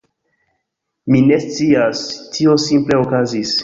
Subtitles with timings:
[1.13, 2.03] Mi ne scias,
[2.35, 3.59] tio simple okazis.